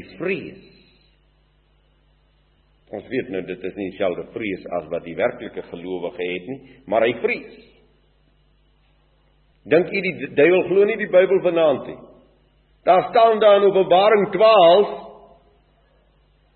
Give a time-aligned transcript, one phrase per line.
[0.00, 0.68] die vrees.
[2.90, 6.60] Ons weet nou dit is nie dieselfde vrees as wat die werklike gelowige het nie,
[6.90, 7.58] maar hy vrees.
[9.70, 12.00] Dink u die duiwel glo nie die Bybel vanaand nie?
[12.88, 14.98] Daar staan daar in Openbaring 12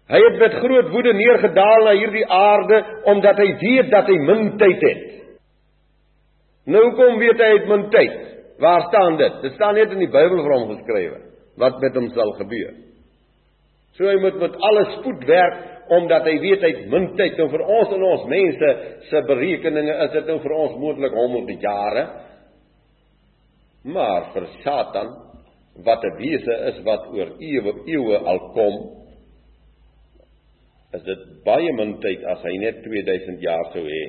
[0.05, 4.51] Hy het met groot woede neergedaal na hierdie aarde omdat hy weet dat hy min
[4.61, 5.05] tyd het.
[6.69, 8.19] Nou kom weet hy het min tyd.
[8.61, 9.39] Waar staan dit?
[9.47, 11.23] Dit staan net in die Bybel vir hom geskrywe
[11.61, 12.75] wat met hom sal gebeur.
[13.95, 15.61] So hy moet met alle spoed werk
[15.95, 18.71] omdat hy weet hy het min tyd en vir ons en ons mense
[19.11, 22.05] se berekeninge is dit nou vir ons moontlik honderde jare.
[23.85, 25.13] Maar vir Satan
[25.85, 29.05] wat 'n wese is wat oor eeue eeue al kom
[30.95, 34.05] is dit baie min tyd as hy net 2000 jaar sou hê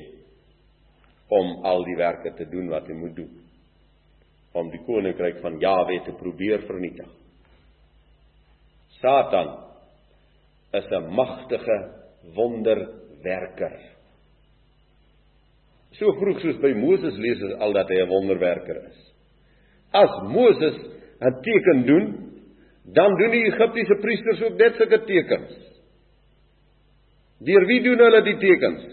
[1.30, 3.42] om al die werke te doen wat hy moet doen
[4.54, 7.10] om die koninkryk van Jawe te probeer vernietig.
[9.02, 9.65] Satan
[10.78, 11.78] is 'n magtige
[12.36, 13.76] wonderwerker.
[15.92, 19.14] So vroeg soos by Moses lees ons al dat hy 'n wonderwerker is.
[19.92, 20.76] As Moses
[21.22, 22.26] 'n teken doen,
[22.94, 25.52] dan doen die Egiptiese priesters ook net sulke tekens.
[27.40, 28.84] Deur wie doen hulle die tekens?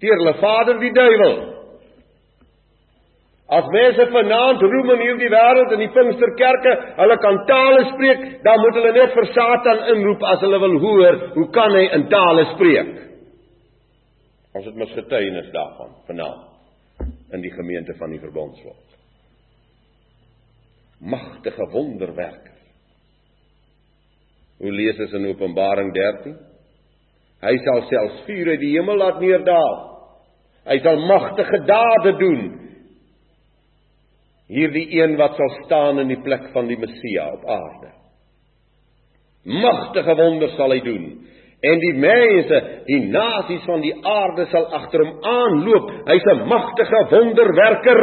[0.00, 1.53] Deur hulle vader die duiwel.
[3.52, 8.62] As mense vanaand roem in hierdie wêreld in die Pinksterkerke, hulle kan tale spreek, dan
[8.62, 12.46] moet hulle net vir Satan inroep as hulle wil hoor hoe kan hy in tale
[12.54, 12.94] spreek.
[14.54, 17.04] Ons het mos getuienis daarvan vanaand
[17.36, 18.80] in die gemeente van die verbondsvolk.
[21.04, 22.52] Magtige wonderwerker.
[24.62, 26.36] Hoe lees ons in Openbaring 13?
[27.44, 29.80] Hy sal selfs vuur uit die hemel laat neerddaal.
[30.70, 32.44] Hy sal magtige dade doen
[34.54, 37.92] hierdie een wat sal staan in die plek van die Messia op aarde.
[39.44, 41.08] Magtige wonders sal hy doen.
[41.64, 45.90] En die mense, die nasies van die aarde sal agter hom aanloop.
[46.08, 48.02] Hy's 'n magtige wonderwerker.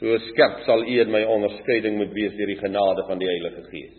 [0.00, 3.62] So skerp sal u en my onderskeiding moet wees deur die genade van die Heilige
[3.70, 3.98] Gees.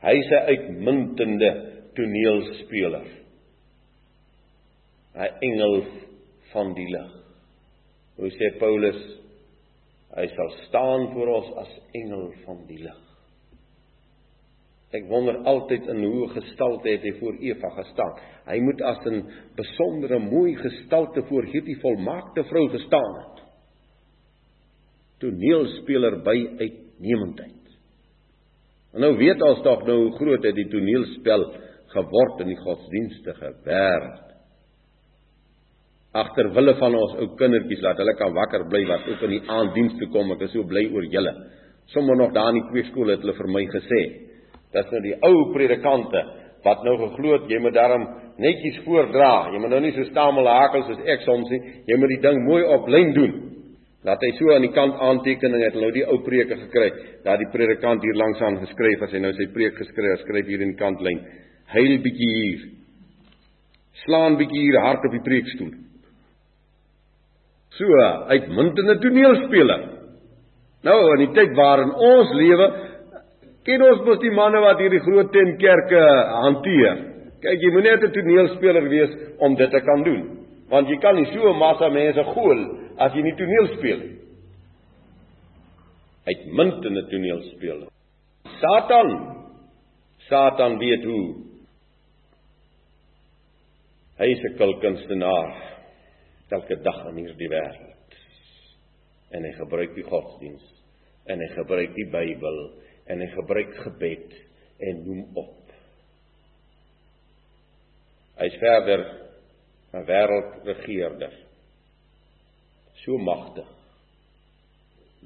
[0.00, 1.50] Hy's 'n uitmuntende
[1.94, 3.06] toneelspeler.
[5.14, 5.84] 'n Engel
[6.52, 7.19] van die lig.
[8.20, 8.98] Hoe sê Paulus
[10.12, 12.98] hy sal staan voor ons as engel van die lig.
[14.90, 18.16] Ek wonder altyd in hoe gestalte het hy voor Eva gestaan.
[18.48, 19.20] Hy moet as 'n
[19.56, 23.36] besondere mooi gestalte voor hierdie volmaakte vrou gestaan het.
[25.20, 27.66] Toneelspeler by uitnemendheid.
[28.94, 31.44] En nou weet ons tog nou hoe groot het die toneelspel
[31.86, 34.29] geword in die godsdienstige wêreld
[36.12, 39.44] agter wille van ons ou kindertjies laat hulle kan wakker bly wat ook in die
[39.46, 40.32] aanddiens toe kom.
[40.34, 41.34] Ek is so bly oor julle.
[41.94, 44.00] Sommige nog daar in die kweekskool het hulle vir my gesê,
[44.74, 46.22] dis nou die ou predikante
[46.64, 48.06] wat nou geglo het jy moet daarom
[48.42, 49.50] netjies voordra.
[49.54, 51.60] Jy moet nou nie so stamel hakel soos ek soms nie.
[51.88, 53.36] Jy moet die ding mooi op lyn doen.
[54.06, 56.90] Laat hy so aan die kant aantekening het nou die ou preke gekry.
[57.24, 60.64] Daar die predikant hier langs aan geskryf as hy nou sy preek geskryf, skryf hier
[60.64, 61.20] in die kantlyn.
[61.74, 62.66] Heil bietjie hier.
[64.04, 65.89] Slaan bietjie hier hard op die preekstoel.
[67.78, 67.86] So,
[68.28, 69.82] uitmuntende toneelspeler.
[70.86, 72.66] Nou in die tyd waarin ons lewe,
[73.68, 76.00] ken ons mos die manne wat hierdie groot tentkerke
[76.46, 77.02] hanteer.
[77.40, 80.22] Kyk, jy moet net 'n toneelspeler wees om dit te kan doen.
[80.68, 82.60] Want jy kan nie so 'n massa mense gool
[82.98, 84.16] as jy nie toneel speel nie.
[86.26, 87.88] Uitmuntende toneelspeler.
[88.60, 89.36] Satan.
[90.28, 91.34] Satan weet hoe.
[94.18, 95.79] Hy is 'n kulkunstenaar
[96.52, 98.18] elke dag in hierdie wêreld.
[99.30, 100.66] En hy gebruik die godsdiens
[101.30, 102.60] en hy gebruik die Bybel
[103.10, 104.32] en hy gebruik gebed
[104.88, 105.74] en noem op.
[108.40, 109.04] Hy's verder
[109.92, 111.34] 'n wêreldregerder.
[113.04, 113.68] So magtig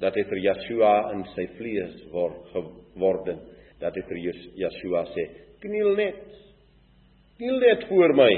[0.01, 3.39] dat hy vir Yeshua in sy vlees word geworden
[3.79, 4.19] dat hy vir
[4.63, 5.27] Yeshua sê
[5.63, 6.23] kniel net
[7.39, 8.31] kniel net voor my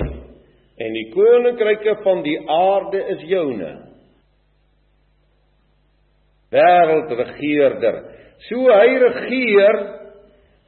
[0.77, 3.71] en die koninkryke van die aarde is joune.
[6.53, 8.01] Wêreldregerder.
[8.47, 9.79] So hy regeer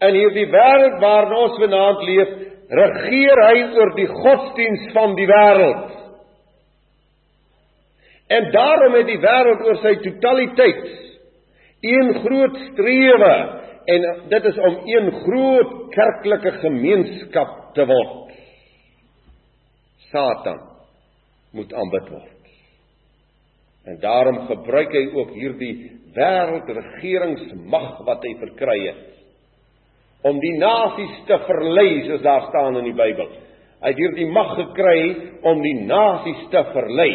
[0.08, 2.34] in hierdie wêreld waarin ons vanaand leef,
[2.80, 5.96] regeer hy oor die godsdiens van die wêreld.
[8.30, 10.90] En daarom het die wêreld oor sy totaliteit
[11.82, 13.34] een groot strewe
[13.90, 18.29] en dit is om een groot kerklike gemeenskap te word.
[20.12, 20.60] Satan
[21.56, 22.36] moet aanbid word.
[23.90, 25.74] En daarom gebruik hy ook hierdie
[26.14, 29.06] wêreldregeringsmag wat hy verkry het
[30.28, 33.30] om die nasies te verlei soos daar staan in die Bybel.
[33.80, 35.04] Hy het hierdie mag gekry
[35.48, 37.12] om die nasies te verlei.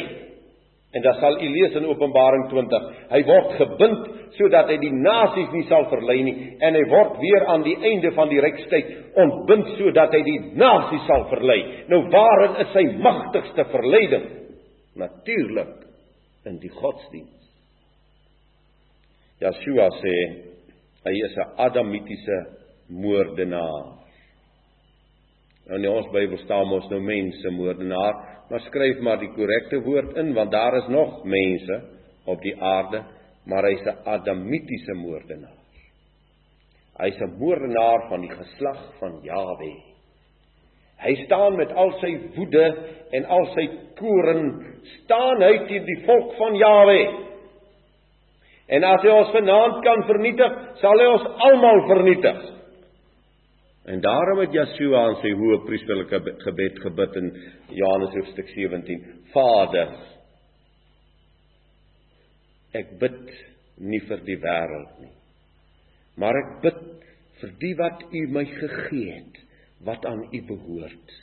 [0.95, 5.51] En dan sal u lees in Openbaring 20, hy word gebind sodat hy die nasies
[5.55, 8.93] nie sal verlei nie en hy word weer aan die einde van die rykstyd
[9.23, 11.59] ontbind sodat hy die nasies sal verlei.
[11.91, 14.29] Nou waarin is sy magtigste verleiding?
[14.99, 15.83] Natuurlik
[16.47, 17.43] in die godsdiens.
[19.43, 20.17] Yeshua sê
[21.05, 22.39] hy is 'n adamitiese
[22.89, 24.04] moordenaar.
[25.65, 28.17] Nou in ons Bybel staan mos nou mense moordenaar,
[28.51, 31.81] maar skryf maar die korrekte woord in want daar is nog mense
[32.29, 33.01] op die aarde,
[33.49, 35.59] maar hy's 'n adamitiese moordenaar.
[36.99, 39.73] Hy's 'n moordenaar van die geslag van Jawe.
[40.99, 42.67] Hy staan met al sy woede
[43.11, 43.69] en al sy
[43.99, 44.47] koring
[44.83, 47.01] staan hy teen die volk van Jawe.
[48.69, 52.39] En as hy ons vanaand kan vernietig, sal hy ons almal vernietig.
[53.85, 57.27] En daarom het Yeshua aan sy hoë priesterlike gebed gebid in
[57.77, 59.03] Johannes hoofstuk 17:
[59.35, 59.91] Vader,
[62.81, 63.35] ek bid
[63.85, 65.13] nie vir die wêreld nie,
[66.17, 66.81] maar ek bid
[67.43, 69.39] vir die wat U my gegee het,
[69.85, 71.21] wat aan U behoort.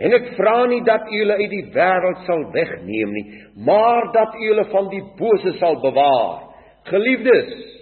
[0.00, 3.26] En ek vra nie dat U hulle uit die wêreld sal wegneem nie,
[3.68, 6.54] maar dat U hulle van die bose sal bewaar.
[6.88, 7.75] Geliefdes,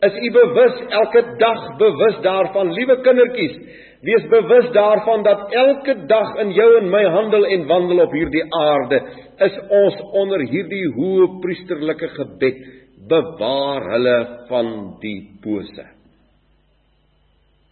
[0.00, 3.56] Is u bewus elke dag bewus daarvan, liewe kindertjies?
[4.00, 8.46] Wees bewus daarvan dat elke dag in jou en my handel en wandel op hierdie
[8.56, 9.00] aarde
[9.44, 12.62] is ons onder hierdie hoë priesterlike gebed
[13.10, 14.16] bewaar hulle
[14.48, 14.72] van
[15.04, 15.84] die bose.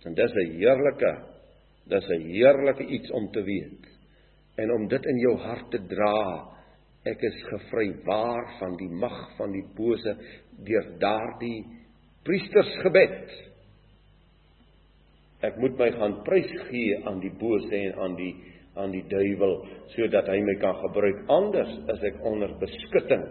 [0.04, 1.12] En dis 'n heerlike
[1.88, 3.88] dis 'n heerlike iets om te weet
[4.58, 6.44] en om dit in jou hart te dra.
[7.04, 10.16] Ek is gevrywaar van die mag van die bose
[10.64, 11.64] deur daardie
[12.28, 13.34] priestersgebed.
[15.48, 18.32] Ek moet my gaan prys gee aan die bose en aan die
[18.78, 19.56] aan die duiwel
[19.90, 23.24] sodat hy my kan gebruik anders as ek onder beskutting.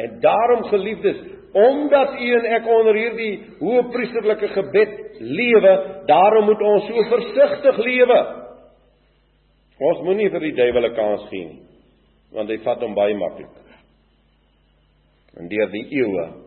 [0.00, 1.18] En daarom geliefdes,
[1.52, 5.74] omdat u en ek onder hierdie hoë priesterlike gebed lewe,
[6.08, 8.20] daarom moet ons so versigtig lewe.
[9.82, 11.60] Ons moenie vir die duiwel 'n kans gee nie,
[12.32, 13.52] want hy vat hom baie maklik.
[15.36, 16.41] En deur die eeue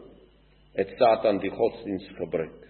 [0.75, 2.61] het Satan die godsdiens gebruik.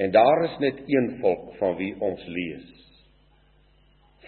[0.00, 2.68] En daar is net een volk van wie ons lees.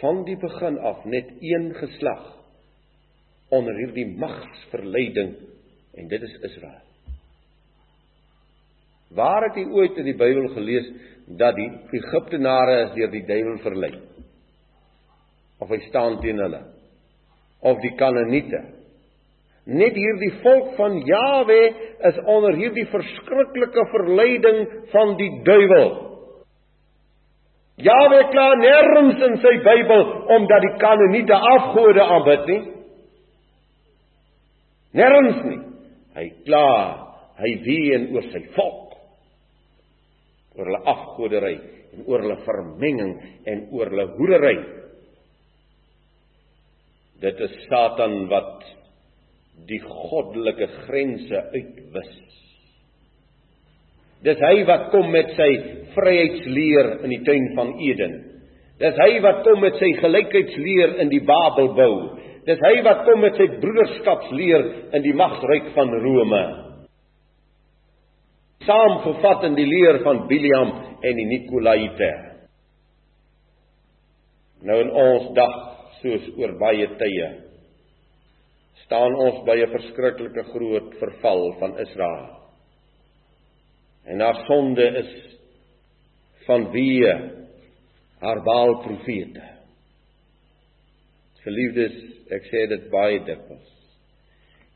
[0.00, 2.24] Van die begin af net een geslag
[3.48, 5.34] onder hierdie magsverleiding
[5.94, 6.82] en dit is Israel.
[9.12, 10.88] Waar het jy ooit in die Bybel gelees
[11.38, 13.92] dat die Egiptenare is deur die duiwel verlei?
[15.60, 16.62] Of hy staan teen hulle?
[17.60, 18.62] Of die Kanaaniete?
[19.62, 21.58] Net hierdie volk van Jawe
[22.08, 25.92] is onder hierdie verskriklike verleiding van die duiwel.
[27.82, 30.02] Jawe kla nêrens in sy Bybel
[30.34, 32.62] omdat die Kanaaniete afgode aanbid nie.
[34.98, 35.60] Nêrens nie.
[36.12, 36.66] Hy kla,
[37.40, 38.82] hy ween oor sy volk.
[40.52, 41.54] oor hulle afgodery
[41.94, 43.12] en oor hulle vermenging
[43.48, 44.56] en oor hulle hoerery.
[47.22, 48.66] Dit is Satan wat
[49.68, 52.12] die goddelike grense uitwis.
[54.22, 55.48] Dis hy wat kom met sy
[55.96, 58.18] vryheidsleer in die tuin van Eden.
[58.82, 62.18] Dis hy wat kom met sy gelykheidsleer in die Babelbou.
[62.46, 64.66] Dis hy wat kom met sy broederskapsleer
[64.98, 66.42] in die magsryk van Rome.
[68.66, 70.70] Saamgevat in die leer van Biliam
[71.02, 72.10] en die Nikolaïte.
[74.62, 75.56] Nou in ons dag
[76.02, 77.30] soos oor baie tye
[78.84, 82.42] staan ons by 'n verskriklike groot verval van Israel.
[84.04, 85.12] En haar sonde is
[86.46, 87.14] vanweë
[88.20, 89.42] haar Baal profete.
[91.42, 91.94] Geliefdes,
[92.30, 93.70] ek sê dit baie dikwels.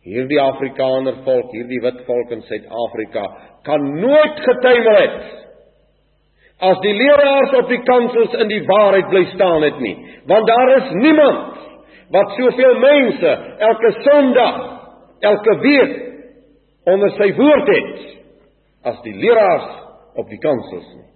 [0.06, 3.24] Hierdie Afrikaner volk, hierdie wit volk in Suid-Afrika
[3.66, 5.22] kan nooit getuimel het
[6.66, 9.96] as die leraars op die kansels in die waarheid bly staan het nie,
[10.30, 11.58] want daar is niemand
[12.14, 14.58] wat soveel mense elke Sondag,
[15.20, 15.94] elke week
[16.86, 18.06] onder sy woord het
[18.86, 19.68] as die leraars
[20.16, 21.06] op die kansels nie.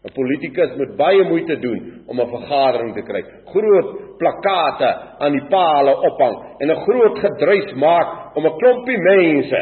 [0.00, 3.20] 'n Politikus moet baie moeite doen om 'n vergadering te kry.
[3.52, 9.60] Groot plakate aan die palle ophang en 'n groot gedruis maak om 'n klompie mense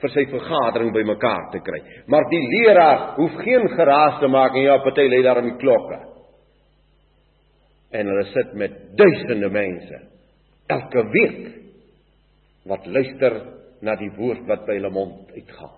[0.00, 1.80] vir sy vergadering bymekaar te kry.
[2.06, 5.56] Maar die leraar hoef geen geraas te maak en ja, party lê daar in die
[5.56, 6.09] klokke
[7.90, 10.00] en hulle sit met duisende mense
[10.70, 11.40] elke week
[12.70, 13.40] wat luister
[13.82, 15.76] na die woord wat by hulle mond uitgaan.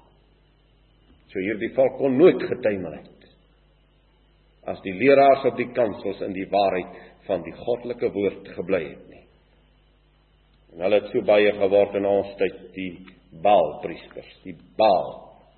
[1.33, 3.09] So hierdie volk kon nooit getuimel het
[4.69, 9.09] as die leraars op die kansels in die waarheid van die goddelike woord gebly het
[9.11, 9.25] nie.
[10.73, 12.92] En hulle het so baie geword in ons tyd die
[13.42, 15.11] Baalpriesters, die Baal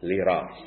[0.07, 0.63] leraars.